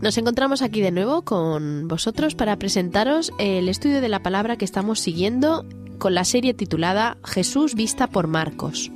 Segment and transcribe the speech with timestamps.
[0.00, 4.64] nos encontramos aquí de nuevo con vosotros para presentaros el estudio de la palabra que
[4.64, 5.64] estamos siguiendo
[5.98, 8.90] con la serie titulada Jesús vista por Marcos.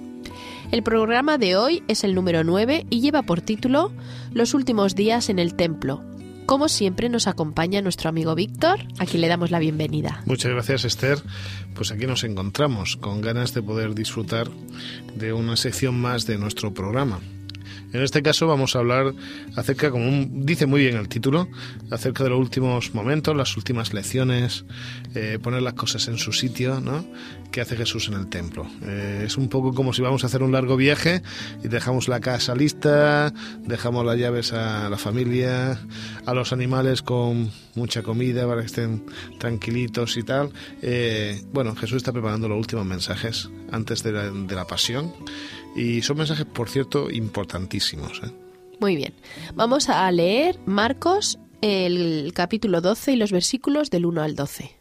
[0.70, 3.92] El programa de hoy es el número 9 y lleva por título
[4.32, 6.04] Los últimos días en el templo.
[6.46, 10.22] Como siempre nos acompaña nuestro amigo Víctor, a quien le damos la bienvenida.
[10.26, 11.18] Muchas gracias Esther.
[11.74, 14.48] Pues aquí nos encontramos con ganas de poder disfrutar
[15.14, 17.20] de una sección más de nuestro programa.
[17.92, 19.14] En este caso vamos a hablar
[19.56, 21.48] acerca, como dice muy bien el título,
[21.90, 24.64] acerca de los últimos momentos, las últimas lecciones,
[25.14, 27.04] eh, poner las cosas en su sitio, ¿no?
[27.50, 28.66] Que hace Jesús en el templo.
[28.82, 31.22] Eh, es un poco como si vamos a hacer un largo viaje
[31.64, 33.32] y dejamos la casa lista,
[33.66, 35.80] dejamos las llaves a la familia,
[36.26, 39.04] a los animales con mucha comida para que estén
[39.38, 40.50] tranquilitos y tal.
[40.80, 45.12] Eh, bueno, Jesús está preparando los últimos mensajes antes de la, de la pasión
[45.74, 48.20] y son mensajes, por cierto, importantísimos.
[48.24, 48.30] ¿eh?
[48.80, 49.14] Muy bien.
[49.54, 54.76] Vamos a leer Marcos, el capítulo 12 y los versículos del 1 al 12.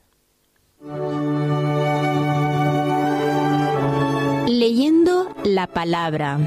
[4.47, 6.39] Leyendo la palabra.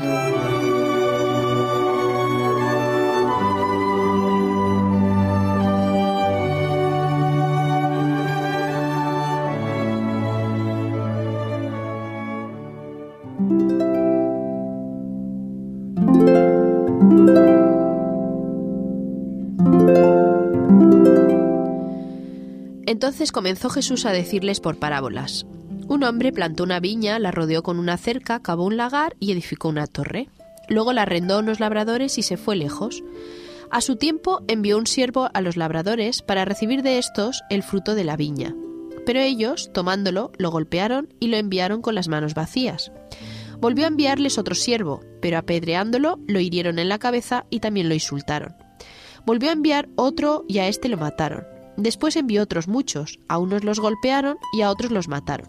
[22.92, 25.46] Entonces comenzó Jesús a decirles por parábolas.
[25.88, 29.70] Un hombre plantó una viña, la rodeó con una cerca, cavó un lagar y edificó
[29.70, 30.28] una torre.
[30.68, 33.02] Luego la arrendó a unos labradores y se fue lejos.
[33.70, 37.94] A su tiempo envió un siervo a los labradores para recibir de estos el fruto
[37.94, 38.54] de la viña.
[39.06, 42.92] Pero ellos, tomándolo, lo golpearon y lo enviaron con las manos vacías.
[43.58, 47.94] Volvió a enviarles otro siervo, pero apedreándolo lo hirieron en la cabeza y también lo
[47.94, 48.54] insultaron.
[49.24, 51.51] Volvió a enviar otro y a éste lo mataron.
[51.76, 55.48] Después envió otros muchos, a unos los golpearon y a otros los mataron.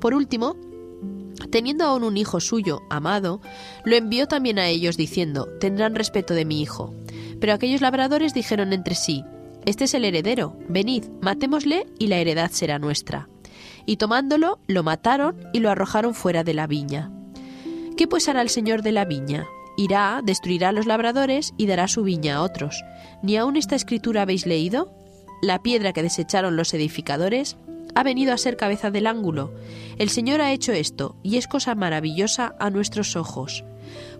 [0.00, 0.56] Por último,
[1.50, 3.40] teniendo aún un hijo suyo, amado,
[3.84, 6.94] lo envió también a ellos diciendo, tendrán respeto de mi hijo.
[7.40, 9.24] Pero aquellos labradores dijeron entre sí,
[9.64, 13.28] Este es el heredero, venid, matémosle y la heredad será nuestra.
[13.84, 17.10] Y tomándolo, lo mataron y lo arrojaron fuera de la viña.
[17.96, 19.46] ¿Qué pues hará el señor de la viña?
[19.76, 22.82] Irá, destruirá a los labradores y dará su viña a otros.
[23.22, 24.92] ¿Ni aún esta escritura habéis leído?
[25.42, 27.56] La piedra que desecharon los edificadores
[27.94, 29.52] ha venido a ser cabeza del ángulo.
[29.98, 33.64] El Señor ha hecho esto, y es cosa maravillosa a nuestros ojos.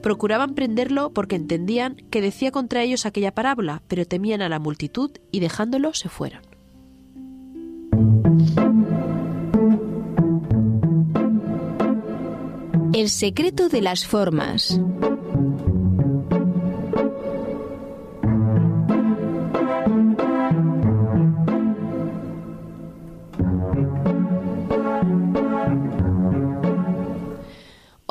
[0.03, 5.11] Procuraban prenderlo porque entendían que decía contra ellos aquella parábola, pero temían a la multitud
[5.31, 6.43] y dejándolo se fueron.
[12.95, 14.81] El secreto de las formas.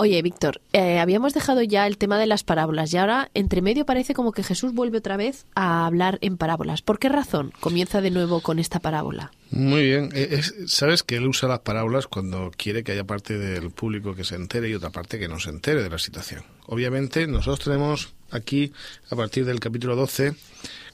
[0.06, 3.88] Oye, Víctor, eh, habíamos dejado ya el tema de las parábolas y ahora entre medio
[3.88, 6.84] parece como que Jesús vuelve otra vez a hablar en parábolas.
[6.84, 9.32] ¿Por qué razón comienza de nuevo con esta parábola?
[9.50, 10.12] Muy bien.
[10.14, 14.24] Eh, Sabes que él usa las parábolas cuando quiere que haya parte del público que
[14.24, 16.44] se entere y otra parte que no se entere de la situación.
[16.68, 18.74] Obviamente, nosotros tenemos aquí,
[19.10, 20.36] a partir del capítulo 12,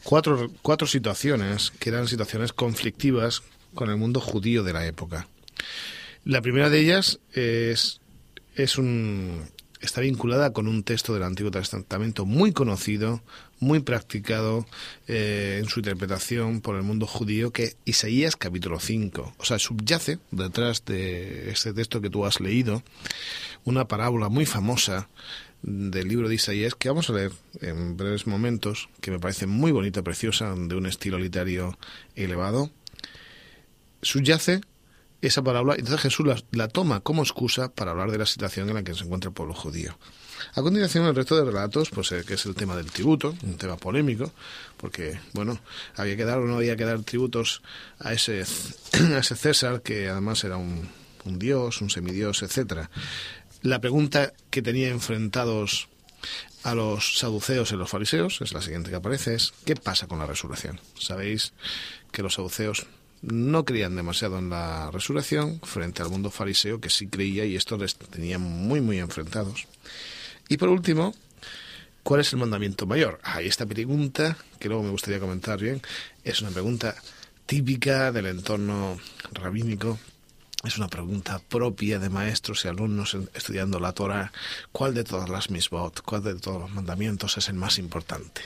[0.03, 3.43] cuatro, cuatro situaciones que eran situaciones conflictivas
[3.75, 5.27] con el mundo judío de la época.
[6.23, 8.00] La primera de ellas es
[8.63, 9.43] es un
[9.81, 13.21] está vinculada con un texto del Antiguo Testamento muy conocido,
[13.59, 14.67] muy practicado
[15.07, 19.33] eh, en su interpretación por el mundo judío, que es Isaías capítulo 5.
[19.37, 22.83] O sea, subyace detrás de este texto que tú has leído
[23.63, 25.09] una parábola muy famosa
[25.63, 27.31] del libro de Isaías que vamos a leer
[27.61, 31.77] en breves momentos, que me parece muy bonita, preciosa, de un estilo literario
[32.15, 32.71] elevado.
[34.03, 34.61] Subyace
[35.21, 38.83] esa parábola, entonces Jesús la, toma como excusa para hablar de la situación en la
[38.83, 39.97] que se encuentra el pueblo judío.
[40.55, 43.57] A continuación, el resto de relatos, pues eh, que es el tema del tributo, un
[43.57, 44.31] tema polémico,
[44.77, 45.59] porque, bueno,
[45.95, 47.61] había que dar o no había que dar tributos
[47.99, 48.43] a ese,
[49.15, 50.89] a ese César, que además era un,
[51.25, 52.89] un dios, un semidios, etcétera.
[53.61, 55.87] La pregunta que tenía enfrentados
[56.63, 60.19] a los saduceos y los fariseos, es la siguiente que aparece, es ¿qué pasa con
[60.19, 60.79] la resurrección?
[60.99, 61.53] Sabéis
[62.11, 62.87] que los saduceos
[63.21, 67.77] no creían demasiado en la resurrección frente al mundo fariseo que sí creía y esto
[67.77, 69.67] les tenía muy muy enfrentados.
[70.49, 71.13] Y por último,
[72.03, 73.19] ¿cuál es el mandamiento mayor?
[73.23, 75.81] Hay esta pregunta que luego me gustaría comentar bien,
[76.23, 76.95] es una pregunta
[77.45, 78.99] típica del entorno
[79.33, 79.99] rabínico
[80.63, 84.31] es una pregunta propia de maestros y alumnos estudiando la Torah.
[84.71, 88.41] ¿Cuál de todas las misbot, cuál de todos los mandamientos es el más importante?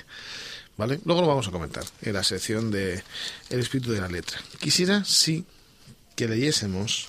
[0.77, 0.99] ¿Vale?
[1.05, 3.01] Luego lo vamos a comentar en la sección de
[3.49, 4.39] El espíritu de la letra.
[4.59, 5.45] Quisiera, sí,
[6.15, 7.07] que leyésemos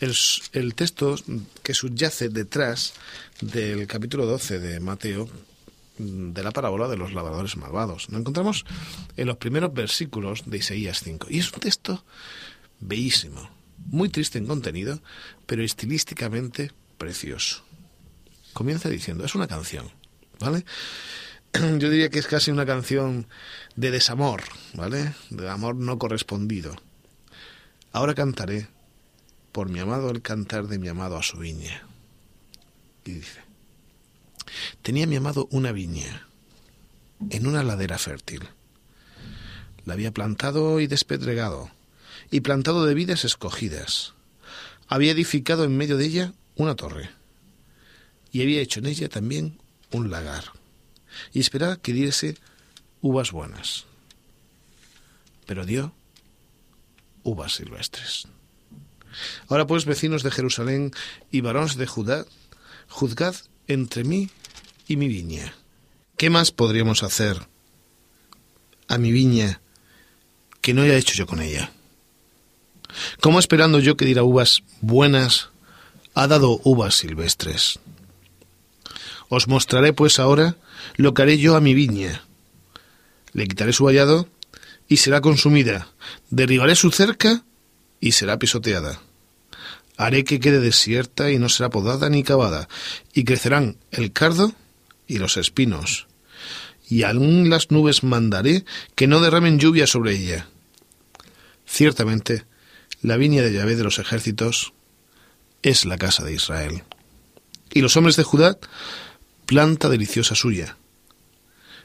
[0.00, 0.14] el,
[0.52, 1.16] el texto
[1.62, 2.92] que subyace detrás
[3.40, 5.28] del capítulo 12 de Mateo,
[5.98, 8.08] de la parábola de los labradores malvados.
[8.10, 8.64] Lo encontramos
[9.16, 11.28] en los primeros versículos de Isaías 5.
[11.30, 12.04] Y es un texto
[12.80, 13.50] bellísimo
[13.86, 15.00] muy triste en contenido,
[15.46, 17.64] pero estilísticamente precioso.
[18.52, 19.90] Comienza diciendo, es una canción,
[20.40, 20.64] ¿vale?
[21.78, 23.26] Yo diría que es casi una canción
[23.76, 24.42] de desamor,
[24.74, 25.14] ¿vale?
[25.30, 26.76] De amor no correspondido.
[27.92, 28.68] Ahora cantaré
[29.52, 31.86] por mi amado el cantar de mi amado a su viña.
[33.04, 33.40] Y dice,
[34.82, 36.28] tenía mi amado una viña
[37.30, 38.42] en una ladera fértil.
[39.86, 41.70] La había plantado y despedregado
[42.30, 44.12] y plantado de vidas escogidas.
[44.86, 47.10] Había edificado en medio de ella una torre
[48.32, 49.58] y había hecho en ella también
[49.90, 50.44] un lagar
[51.32, 52.36] y esperaba que diese
[53.00, 53.84] uvas buenas.
[55.46, 55.92] Pero dio
[57.22, 58.26] uvas silvestres.
[59.48, 60.92] Ahora pues, vecinos de Jerusalén
[61.30, 62.24] y varones de Judá,
[62.88, 63.34] juzgad
[63.66, 64.30] entre mí
[64.86, 65.54] y mi viña.
[66.16, 67.46] ¿Qué más podríamos hacer
[68.88, 69.60] a mi viña
[70.60, 71.72] que no haya hecho yo con ella?
[73.20, 75.50] ¿Cómo esperando yo que diera uvas buenas,
[76.14, 77.78] ha dado uvas silvestres?
[79.28, 80.56] Os mostraré pues ahora
[80.96, 82.22] lo que haré yo a mi viña.
[83.32, 84.28] Le quitaré su vallado
[84.88, 85.88] y será consumida.
[86.30, 87.44] Derribaré su cerca
[88.00, 89.00] y será pisoteada.
[89.96, 92.68] Haré que quede desierta y no será podada ni cavada,
[93.12, 94.52] y crecerán el cardo
[95.08, 96.06] y los espinos.
[96.88, 98.64] Y aún las nubes mandaré
[98.94, 100.48] que no derramen lluvia sobre ella.
[101.66, 102.44] Ciertamente,
[103.02, 104.72] la viña de Yahvé de los ejércitos
[105.62, 106.82] es la casa de Israel.
[107.72, 108.58] Y los hombres de Judá,
[109.48, 110.76] planta deliciosa suya.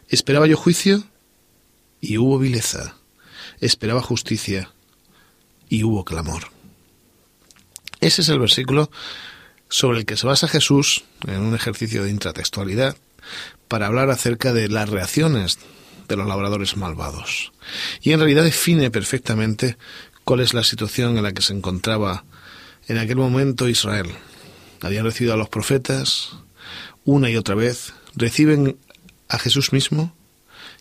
[0.09, 1.01] Esperaba yo juicio
[2.01, 2.97] y hubo vileza.
[3.61, 4.69] Esperaba justicia
[5.69, 6.49] y hubo clamor.
[8.01, 8.91] Ese es el versículo
[9.69, 12.97] sobre el que se basa Jesús en un ejercicio de intratextualidad
[13.69, 15.57] para hablar acerca de las reacciones
[16.09, 17.53] de los labradores malvados.
[18.01, 19.77] Y en realidad define perfectamente
[20.25, 22.25] cuál es la situación en la que se encontraba
[22.89, 24.09] en aquel momento Israel.
[24.81, 26.35] Habían recibido a los profetas
[27.05, 28.77] una y otra vez, reciben
[29.29, 30.13] a Jesús mismo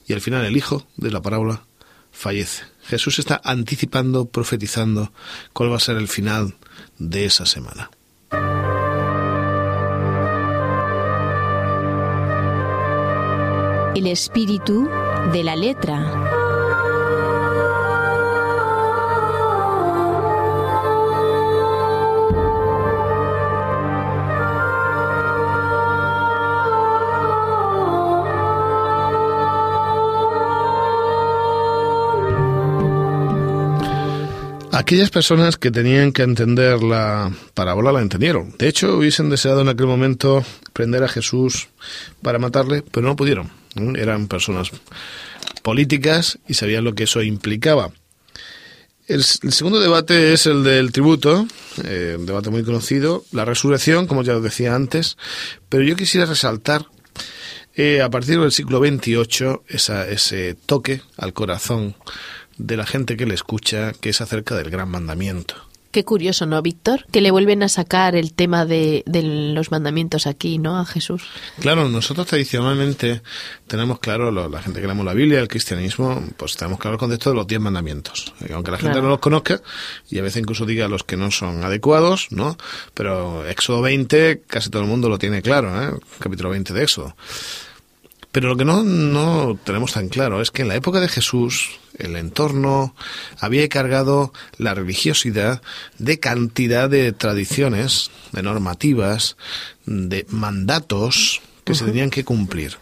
[0.07, 1.65] y al final el hijo de la parábola
[2.11, 2.65] fallece.
[2.85, 5.13] Jesús está anticipando, profetizando
[5.53, 6.55] cuál va a ser el final
[6.99, 7.91] de esa semana.
[13.95, 14.89] El espíritu
[15.33, 16.42] de la letra.
[34.75, 38.57] Aquellas personas que tenían que entender la parábola la entendieron.
[38.57, 41.69] De hecho, hubiesen deseado en aquel momento prender a Jesús
[42.23, 43.51] para matarle, pero no pudieron.
[43.97, 44.71] Eran personas
[45.63, 47.91] políticas y sabían lo que eso implicaba.
[49.07, 51.47] El, segundo debate es el del tributo,
[51.85, 55.19] eh, un debate muy conocido, la resurrección, como ya os decía antes,
[55.69, 56.87] pero yo quisiera resaltar
[57.75, 61.95] eh, a partir del siglo XXVIII esa, ese toque al corazón
[62.63, 65.55] de la gente que le escucha, que es acerca del gran mandamiento.
[65.93, 67.05] Qué curioso, ¿no, Víctor?
[67.13, 70.79] Que le vuelven a sacar el tema de, los mandamientos aquí, ¿no?
[70.79, 71.23] A Jesús.
[71.61, 73.21] Claro, nosotros tradicionalmente
[73.67, 77.29] tenemos claro, la gente que leemos la Biblia, el cristianismo, pues tenemos claro el concepto
[77.29, 78.33] de los diez mandamientos.
[78.55, 79.61] Aunque la gente no los conozca,
[80.09, 82.57] y a veces incluso diga los que no son adecuados, ¿no?
[82.95, 86.01] Pero Éxodo 20, casi todo el mundo lo tiene claro, ¿eh?
[86.19, 87.15] Capítulo 20 de Éxodo.
[88.33, 91.79] Pero lo que no, no tenemos tan claro es que en la época de Jesús
[91.99, 92.95] el entorno
[93.39, 95.63] había cargado la religiosidad
[95.99, 99.37] de cantidad de tradiciones, de normativas,
[99.85, 102.79] de mandatos que se tenían que cumplir.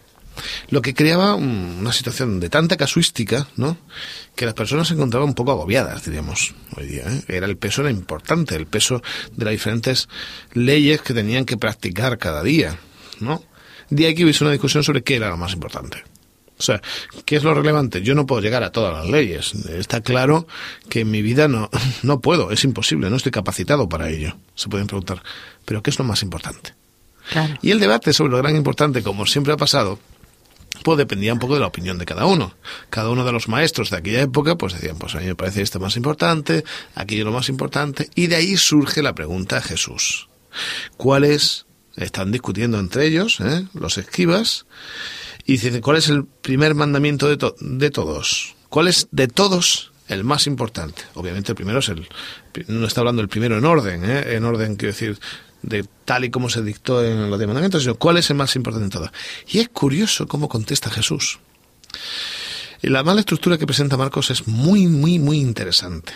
[0.70, 3.76] Lo que creaba una situación de tanta casuística, ¿no?
[4.34, 7.02] Que las personas se encontraban un poco agobiadas, diríamos, hoy día.
[7.06, 7.22] ¿eh?
[7.28, 9.02] Era el peso era importante, el peso
[9.32, 10.08] de las diferentes
[10.52, 12.78] leyes que tenían que practicar cada día,
[13.18, 13.42] ¿no?
[13.90, 16.04] De aquí hubiese una discusión sobre qué era lo más importante.
[16.58, 16.82] O sea,
[17.24, 18.02] ¿qué es lo relevante?
[18.02, 19.54] Yo no puedo llegar a todas las leyes.
[19.70, 20.46] Está claro
[20.90, 21.70] que en mi vida no,
[22.02, 24.36] no puedo, es imposible, no estoy capacitado para ello.
[24.54, 25.22] Se pueden preguntar,
[25.64, 26.74] ¿pero qué es lo más importante?
[27.62, 30.00] Y el debate sobre lo gran importante, como siempre ha pasado,
[30.82, 32.54] pues dependía un poco de la opinión de cada uno.
[32.90, 35.62] Cada uno de los maestros de aquella época, pues decían, pues a mí me parece
[35.62, 40.28] esto más importante, aquello lo más importante, y de ahí surge la pregunta a Jesús.
[40.96, 41.66] ¿Cuáles
[42.00, 44.66] están discutiendo entre ellos, eh, los escribas,
[45.44, 48.54] y dice, ¿cuál es el primer mandamiento de, de todos?
[48.68, 51.02] ¿Cuál es de todos el más importante?
[51.14, 52.08] Obviamente el primero es el,
[52.68, 54.34] no está hablando el primero en orden, ¿eh?
[54.34, 55.18] en orden quiero decir,
[55.62, 58.54] de tal y como se dictó en los diez mandamientos, sino cuál es el más
[58.56, 59.10] importante de todos.
[59.48, 61.40] Y es curioso cómo contesta Jesús.
[62.82, 66.12] Y la mala estructura que presenta Marcos es muy, muy, muy interesante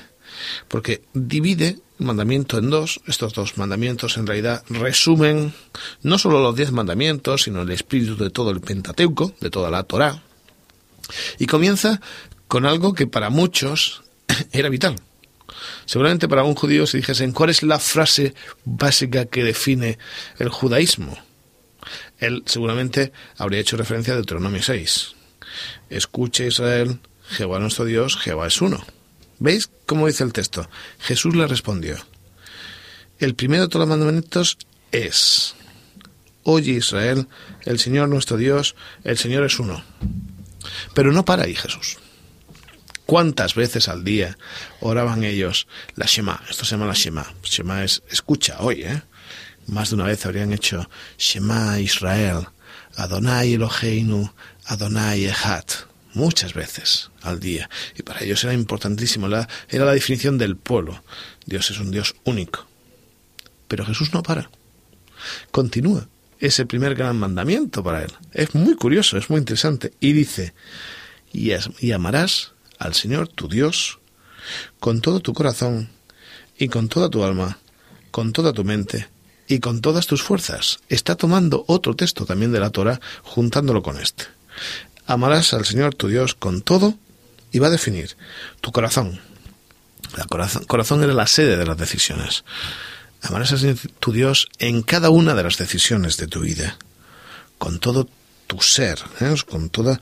[0.69, 3.01] porque divide mandamiento en dos.
[3.07, 5.55] Estos dos mandamientos en realidad resumen
[6.03, 9.83] no solo los diez mandamientos, sino el espíritu de todo el Pentateuco, de toda la
[9.85, 10.23] Torá.
[11.39, 12.01] Y comienza
[12.49, 14.03] con algo que para muchos
[14.53, 14.97] era vital.
[15.85, 18.35] Seguramente para un judío si dijesen cuál es la frase
[18.65, 19.99] básica que define
[20.39, 21.17] el judaísmo,
[22.19, 25.15] él seguramente habría hecho referencia a Deuteronomio 6.
[25.91, 26.99] Escucha Israel,
[27.29, 28.85] Jehová nuestro Dios, Jehová es uno.
[29.39, 30.69] ¿Veis cómo dice el texto?
[31.01, 31.97] Jesús le respondió.
[33.19, 34.59] El primero de todos los mandamientos
[34.93, 35.55] es,
[36.43, 37.29] oye Israel,
[37.65, 39.85] el Señor nuestro Dios, el Señor es uno.
[40.95, 41.99] Pero no para ahí Jesús.
[43.07, 44.39] ¿Cuántas veces al día
[44.81, 46.43] oraban ellos la Shema?
[46.49, 47.35] Esto se llama la Shema.
[47.43, 48.91] Shema es escucha, oye.
[48.91, 49.03] ¿eh?
[49.67, 50.89] Más de una vez habrían hecho
[51.19, 52.47] Shema Israel,
[52.97, 54.33] Adonai Eloheinu,
[54.67, 55.65] Adonai Echad
[56.15, 57.69] muchas veces al día.
[57.97, 61.03] Y para ellos era importantísimo, la, era la definición del pueblo.
[61.47, 62.67] Dios es un Dios único.
[63.69, 64.51] Pero Jesús no para.
[65.51, 66.09] Continúa.
[66.39, 68.13] Es el primer gran mandamiento para él.
[68.33, 69.93] Es muy curioso, es muy interesante.
[70.01, 70.55] Y dice,
[71.33, 73.99] y, y amarás al Señor tu Dios
[74.81, 75.89] con todo tu corazón
[76.59, 77.59] y con toda tu alma,
[78.11, 79.09] con toda tu mente
[79.49, 80.81] y con todas tus fuerzas.
[80.89, 84.25] Está tomando otro texto también de la Torah, juntándolo con este.
[85.07, 86.95] Amarás al Señor tu Dios con todo
[87.53, 88.17] y va a definir
[88.61, 89.21] tu corazón.
[90.17, 90.27] El
[90.67, 92.45] corazón, era la sede de las decisiones.
[93.23, 96.79] Amarás al Señor tu Dios en cada una de las decisiones de tu vida,
[97.59, 98.09] con todo
[98.47, 99.35] tu ser, ¿eh?
[99.49, 100.01] con toda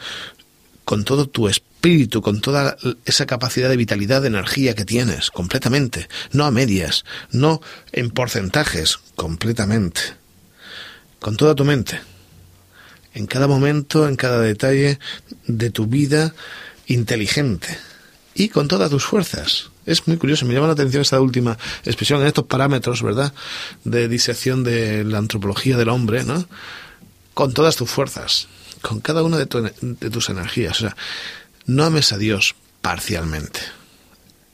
[0.85, 6.09] con todo tu espíritu, con toda esa capacidad de vitalidad, de energía que tienes, completamente,
[6.32, 7.61] no a medias, no
[7.92, 10.00] en porcentajes, completamente,
[11.21, 12.00] con toda tu mente
[13.14, 14.99] en cada momento, en cada detalle
[15.47, 16.35] de tu vida
[16.87, 17.78] inteligente
[18.35, 19.71] y con todas tus fuerzas.
[19.85, 23.33] Es muy curioso, me llama la atención esta última expresión en estos parámetros, ¿verdad?,
[23.85, 26.47] de disección de la antropología del hombre, ¿no?
[27.35, 28.49] Con todas tus fuerzas,
[28.81, 30.78] con cada una de, tus energías.
[30.78, 30.97] O sea,
[31.66, 33.61] no ames a Dios parcialmente.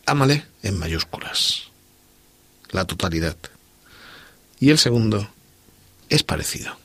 [0.07, 1.65] Ámale en mayúsculas.
[2.71, 3.37] La totalidad.
[4.61, 5.29] Y el segundo
[6.09, 6.77] es parecido.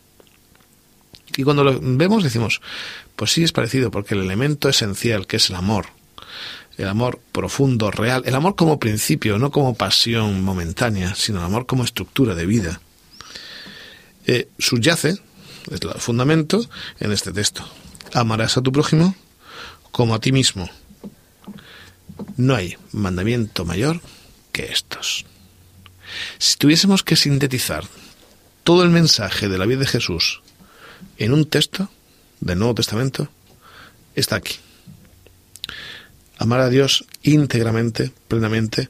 [1.37, 2.61] Y cuando lo vemos decimos,
[3.15, 5.87] pues sí es parecido, porque el elemento esencial, que es el amor,
[6.77, 11.65] el amor profundo, real, el amor como principio, no como pasión momentánea, sino el amor
[11.65, 12.81] como estructura de vida,
[14.25, 15.19] eh, subyace,
[15.71, 16.65] es el fundamento,
[16.99, 17.67] en este texto.
[18.13, 19.15] Amarás a tu prójimo
[19.91, 20.69] como a ti mismo.
[22.37, 24.01] No hay mandamiento mayor
[24.51, 25.25] que estos.
[26.37, 27.85] Si tuviésemos que sintetizar
[28.63, 30.41] todo el mensaje de la vida de Jesús
[31.17, 31.89] en un texto
[32.39, 33.29] del Nuevo Testamento
[34.15, 34.55] está aquí.
[36.37, 38.89] Amar a Dios íntegramente, plenamente,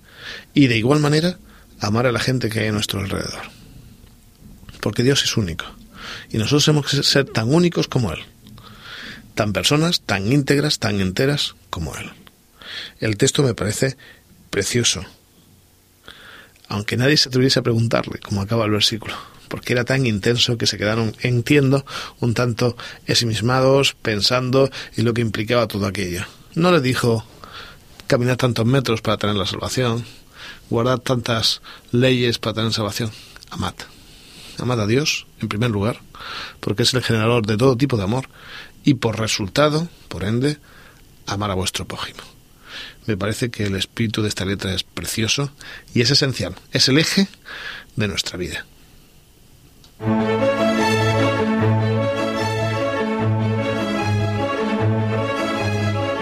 [0.54, 1.38] y de igual manera
[1.80, 3.44] amar a la gente que hay a nuestro alrededor.
[4.80, 5.66] Porque Dios es único.
[6.30, 8.20] Y nosotros hemos que ser tan únicos como Él.
[9.36, 12.12] Tan personas, tan íntegras, tan enteras como Él.
[13.00, 13.98] El texto me parece
[14.50, 15.06] precioso.
[16.68, 19.16] Aunque nadie se atreviese a preguntarle, como acaba el versículo
[19.54, 21.86] porque era tan intenso que se quedaron, entiendo,
[22.20, 26.26] un tanto ensimismados, pensando en lo que implicaba todo aquello.
[26.56, 27.24] No le dijo
[28.08, 30.06] caminar tantos metros para tener la salvación,
[30.72, 33.12] guardar tantas leyes para tener salvación.
[33.52, 33.76] Amad.
[34.58, 36.00] Amad a Dios, en primer lugar,
[36.60, 38.30] porque es el generador de todo tipo de amor,
[38.84, 40.58] y por resultado, por ende,
[41.28, 42.33] amar a vuestro prójimo.
[43.06, 45.52] Me parece que el espíritu de esta letra es precioso
[45.94, 47.28] y es esencial, es el eje
[47.96, 48.66] de nuestra vida.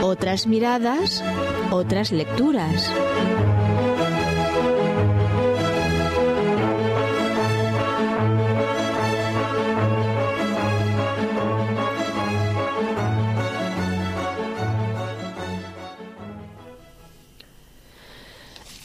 [0.02, 1.24] Otras miradas,
[1.72, 2.92] otras lecturas.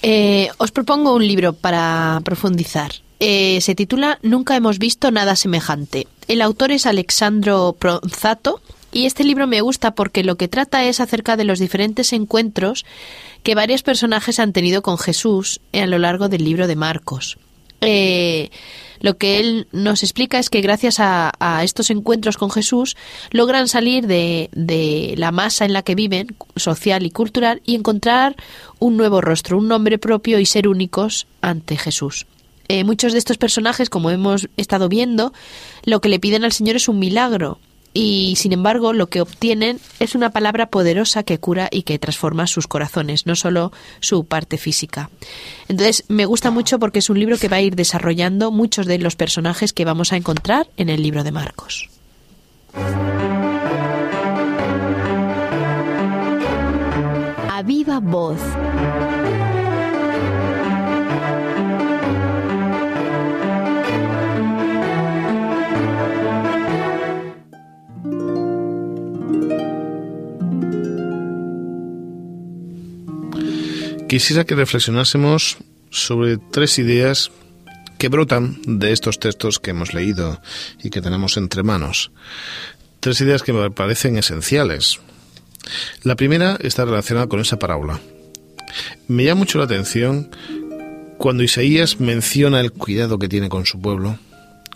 [0.09, 2.93] Eh, os propongo un libro para profundizar.
[3.19, 6.07] Eh, se titula Nunca hemos visto nada semejante.
[6.29, 8.61] El autor es Alexandro Pronzato
[8.93, 12.87] y este libro me gusta porque lo que trata es acerca de los diferentes encuentros
[13.43, 17.37] que varios personajes han tenido con Jesús a lo largo del libro de Marcos.
[17.81, 18.51] Eh,
[19.01, 22.97] lo que él nos explica es que gracias a, estos encuentros con Jesús
[23.31, 28.37] logran salir de, de, la masa en la que viven, social y cultural, y encontrar
[28.79, 32.27] un nuevo rostro, un nombre propio y ser únicos ante Jesús.
[32.69, 35.33] Eh, muchos de estos personajes, como hemos estado viendo,
[35.85, 37.59] lo que le piden al Señor es un milagro,
[37.97, 42.47] y sin embargo lo que obtienen es una palabra poderosa que cura y que transforma
[42.47, 45.09] sus corazones, no solo su parte física.
[45.69, 48.99] Entonces me gusta mucho porque es un libro que va a ir desarrollando muchos de
[48.99, 51.89] los personajes que vamos a encontrar en el libro de Marcos.
[57.51, 58.41] A viva voz.
[74.09, 75.57] Quisiera que reflexionásemos
[75.91, 77.33] sobre tres ideas
[77.99, 80.41] que brotan de estos textos que hemos leído
[80.81, 82.13] y que tenemos entre manos.
[83.01, 85.01] Tres ideas que me parecen esenciales.
[86.05, 87.99] La primera está relacionada con esa parábola.
[89.09, 90.31] Me llama mucho la atención
[91.19, 94.21] cuando Isaías menciona el cuidado que tiene con su pueblo,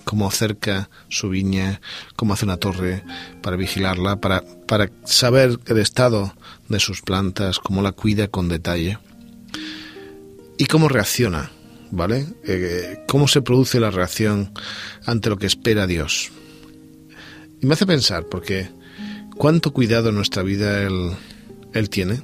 [0.03, 1.81] cómo cerca su viña,
[2.17, 3.05] cómo hace una torre
[3.43, 6.35] para vigilarla, para, para saber el estado
[6.69, 8.99] de sus plantas, cómo la cuida con detalle
[10.61, 11.50] y cómo reacciona,
[11.90, 12.26] ¿vale?
[12.47, 14.52] Eh, cómo se produce la reacción
[15.07, 16.31] ante lo que espera Dios.
[17.62, 18.68] Y me hace pensar, porque
[19.38, 21.12] cuánto cuidado en nuestra vida Él,
[21.73, 22.20] él tiene,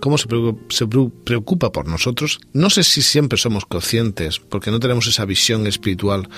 [0.00, 2.40] cómo se preocupa por nosotros.
[2.52, 6.28] No sé si siempre somos conscientes, porque no tenemos esa visión espiritual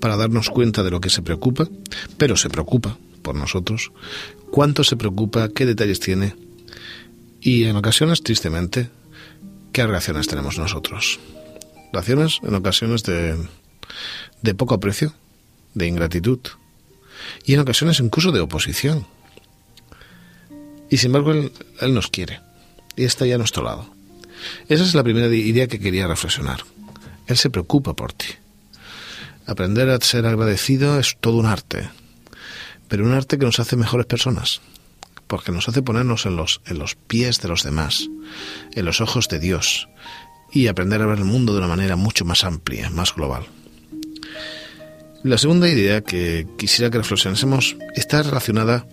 [0.00, 1.68] para darnos cuenta de lo que se preocupa,
[2.16, 3.92] pero se preocupa por nosotros.
[4.50, 6.36] Cuánto se preocupa, qué detalles tiene.
[7.42, 8.88] Y en ocasiones, tristemente,
[9.80, 11.18] ¿qué reacciones tenemos nosotros?
[11.90, 13.34] Reacciones en ocasiones de,
[14.42, 15.14] de poco aprecio,
[15.72, 16.38] de ingratitud
[17.46, 19.06] y en ocasiones incluso de oposición.
[20.90, 22.42] Y sin embargo él, él nos quiere
[22.94, 23.88] y está ya a nuestro lado.
[24.68, 26.60] Esa es la primera idea que quería reflexionar.
[27.26, 28.26] Él se preocupa por ti.
[29.46, 31.88] Aprender a ser agradecido es todo un arte,
[32.86, 34.60] pero un arte que nos hace mejores personas,
[35.30, 38.10] porque nos hace ponernos en los, en los pies de los demás,
[38.72, 39.88] en los ojos de Dios,
[40.52, 43.44] y aprender a ver el mundo de una manera mucho más amplia, más global.
[45.22, 48.88] La segunda idea que quisiera que reflexionásemos está relacionada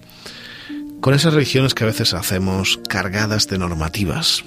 [1.02, 4.43] con esas religiones que a veces hacemos cargadas de normativas,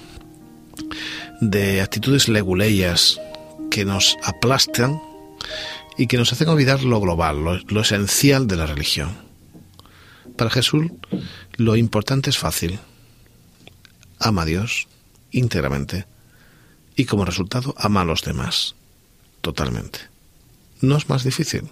[1.41, 3.19] de actitudes leguleyas
[3.69, 4.97] que nos aplastan
[5.97, 9.09] y que nos hacen olvidar lo global, lo, lo esencial de la religión.
[10.37, 10.85] Para Jesús,
[11.61, 12.79] lo importante es fácil.
[14.19, 14.87] Ama a Dios
[15.31, 16.05] íntegramente
[16.95, 18.75] y como resultado ama a los demás
[19.41, 19.99] totalmente.
[20.81, 21.63] No es más difícil.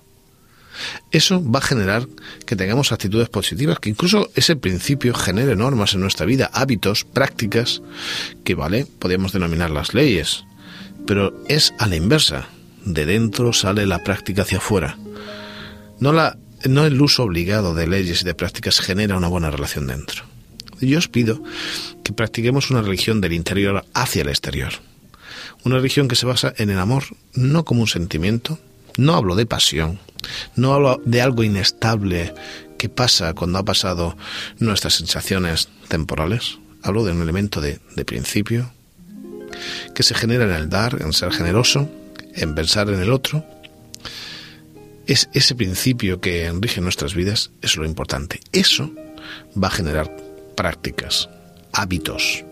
[1.12, 2.08] Eso va a generar
[2.46, 7.82] que tengamos actitudes positivas, que incluso ese principio genere normas en nuestra vida, hábitos, prácticas,
[8.44, 10.46] que vale, podríamos denominar las leyes,
[11.06, 12.48] pero es a la inversa.
[12.86, 14.98] De dentro sale la práctica hacia afuera.
[16.00, 19.88] No la no el uso obligado de leyes y de prácticas genera una buena relación
[19.88, 20.24] dentro.
[20.82, 21.42] Yo os pido
[22.04, 24.74] que practiquemos una religión del interior hacia el exterior.
[25.66, 28.60] Una religión que se basa en el amor, no como un sentimiento,
[28.98, 30.00] no hablo de pasión,
[30.56, 32.34] no hablo de algo inestable
[32.78, 34.18] que pasa cuando ha pasado
[34.60, 38.72] nuestras sensaciones temporales, hablo de un elemento de, de principio
[39.94, 41.90] que se genera en el dar, en ser generoso,
[42.36, 43.44] en pensar en el otro,
[45.10, 48.42] es ese principio que enrige nuestras vidas, es lo importante.
[48.52, 48.92] Eso
[49.62, 50.16] va a generar
[50.56, 51.28] prácticas,
[51.74, 52.46] hábitos.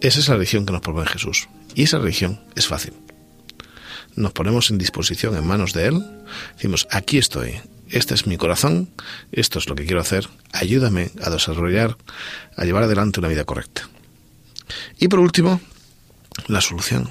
[0.00, 1.46] Esa es la religión que nos propone Jesús.
[1.74, 2.94] Y esa religión es fácil.
[4.16, 6.02] Nos ponemos en disposición en manos de Él.
[6.54, 7.60] Decimos, aquí estoy,
[7.90, 8.88] este es mi corazón,
[9.30, 11.98] esto es lo que quiero hacer, ayúdame a desarrollar,
[12.56, 13.86] a llevar adelante una vida correcta.
[14.98, 15.60] Y por último,
[16.46, 17.10] la solución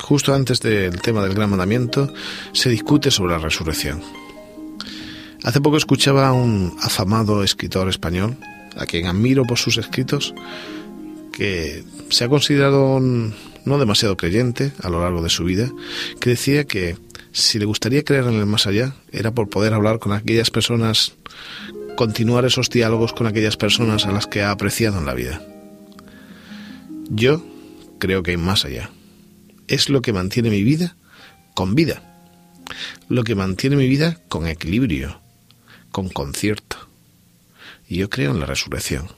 [0.00, 2.12] justo antes del tema del gran mandamiento,
[2.52, 4.02] se discute sobre la resurrección.
[5.44, 8.36] Hace poco escuchaba a un afamado escritor español,
[8.76, 10.34] a quien admiro por sus escritos,
[11.32, 15.70] que se ha considerado no demasiado creyente a lo largo de su vida,
[16.20, 16.96] que decía que
[17.32, 21.14] si le gustaría creer en el más allá era por poder hablar con aquellas personas,
[21.96, 25.42] continuar esos diálogos con aquellas personas a las que ha apreciado en la vida.
[27.10, 27.44] Yo
[27.98, 28.90] creo que hay más allá.
[29.68, 30.96] Es lo que mantiene mi vida
[31.54, 32.02] con vida.
[33.08, 35.20] Lo que mantiene mi vida con equilibrio,
[35.90, 36.88] con concierto.
[37.88, 39.08] Y yo creo en la resurrección.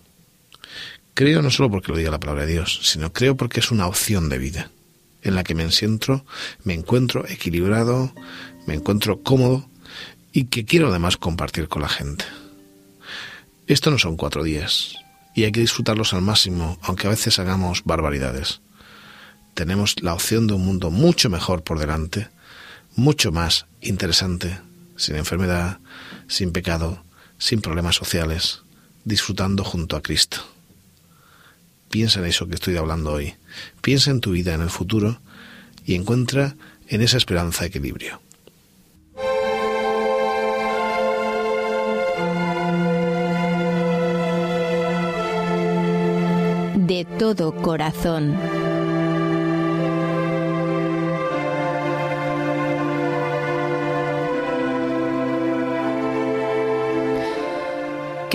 [1.15, 3.87] Creo no solo porque lo diga la palabra de Dios, sino creo porque es una
[3.87, 4.71] opción de vida
[5.23, 6.25] en la que me encuentro,
[6.63, 8.13] me encuentro equilibrado,
[8.67, 9.69] me encuentro cómodo
[10.33, 12.25] y que quiero además compartir con la gente.
[13.67, 14.95] Esto no son cuatro días
[15.35, 18.61] y hay que disfrutarlos al máximo, aunque a veces hagamos barbaridades.
[19.57, 22.29] Tenemos la opción de un mundo mucho mejor por delante,
[22.95, 24.61] mucho más interesante,
[24.99, 25.79] sin enfermedad,
[26.29, 27.03] sin pecado,
[27.39, 28.61] sin problemas sociales,
[29.07, 30.47] disfrutando junto a Cristo.
[31.89, 33.35] Piensa en eso que estoy hablando hoy.
[33.81, 35.23] Piensa en tu vida, en el futuro,
[35.87, 36.55] y encuentra
[36.89, 38.21] en esa esperanza equilibrio.
[46.77, 48.66] De todo corazón.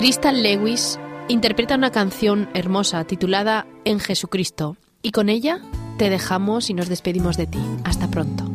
[0.02, 5.60] Crystal Lewis interpreta una canción hermosa titulada En Jesucristo y con ella
[5.96, 7.60] te dejamos y nos despedimos de ti.
[7.84, 8.51] Hasta pronto.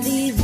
[0.00, 0.37] vida.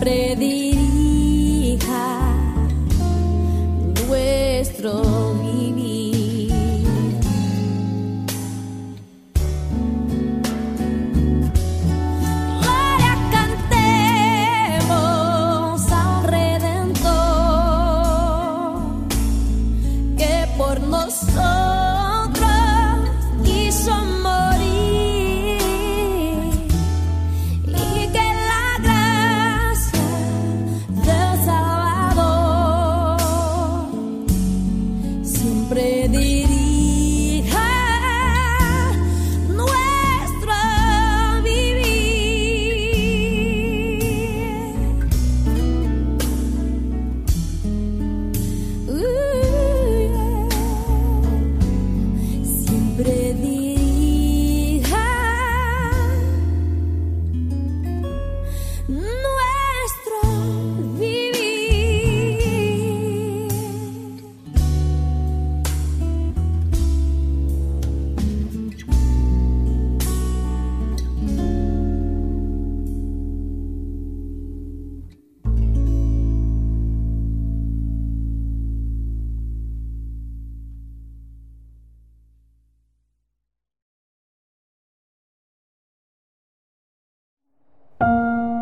[0.00, 1.76] Siempre dirija
[4.08, 5.19] nuestro